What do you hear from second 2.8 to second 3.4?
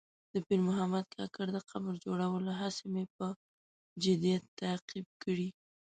مې په